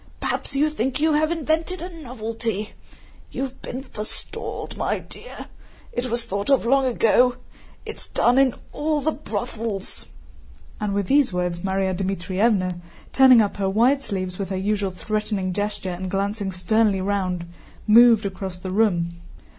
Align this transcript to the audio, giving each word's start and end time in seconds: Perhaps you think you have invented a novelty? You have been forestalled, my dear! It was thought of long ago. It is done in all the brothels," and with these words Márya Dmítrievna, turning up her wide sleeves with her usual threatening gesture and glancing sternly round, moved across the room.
Perhaps 0.19 0.55
you 0.55 0.71
think 0.71 0.99
you 0.99 1.13
have 1.13 1.31
invented 1.31 1.79
a 1.79 1.95
novelty? 2.01 2.71
You 3.29 3.43
have 3.43 3.61
been 3.61 3.83
forestalled, 3.83 4.75
my 4.75 4.97
dear! 4.97 5.45
It 5.93 6.09
was 6.09 6.23
thought 6.25 6.49
of 6.49 6.65
long 6.65 6.87
ago. 6.87 7.35
It 7.85 7.97
is 7.97 8.07
done 8.07 8.39
in 8.39 8.55
all 8.71 9.01
the 9.01 9.11
brothels," 9.11 10.07
and 10.79 10.95
with 10.95 11.05
these 11.05 11.31
words 11.31 11.59
Márya 11.59 11.95
Dmítrievna, 11.95 12.81
turning 13.13 13.41
up 13.43 13.57
her 13.57 13.69
wide 13.69 14.01
sleeves 14.01 14.39
with 14.39 14.49
her 14.49 14.57
usual 14.57 14.89
threatening 14.89 15.53
gesture 15.53 15.91
and 15.91 16.09
glancing 16.09 16.51
sternly 16.51 16.99
round, 16.99 17.45
moved 17.85 18.25
across 18.25 18.57
the 18.57 18.71
room. 18.73 19.21